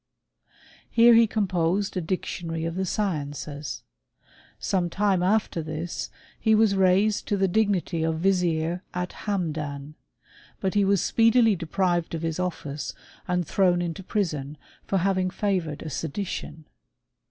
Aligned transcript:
Here 0.89 1.13
he 1.13 1.27
com* 1.27 1.47
posed 1.47 1.95
a 1.95 2.01
dictionary 2.01 2.65
of 2.65 2.73
the 2.73 2.87
sciences. 2.87 3.83
Sometime 4.57 5.19
aftef 5.19 5.63
this 5.63 6.09
he 6.39 6.55
was 6.55 6.73
raised 6.75 7.27
to 7.27 7.37
the 7.37 7.47
dignity 7.47 8.01
of 8.01 8.17
vizier 8.19 8.81
at 8.95 9.13
Hamdan 9.27 9.91
j 9.91 9.97
but 10.59 10.73
he 10.73 10.83
was 10.83 11.01
speedily 11.05 11.55
deprived 11.55 12.15
of 12.15 12.23
his 12.23 12.39
office 12.39 12.95
and 13.27 13.45
thrown 13.45 13.79
into 13.79 14.01
prison 14.01 14.57
for 14.87 14.97
having 14.97 15.29
favoured 15.29 15.83
a 15.83 15.89
sedition. 15.91 16.65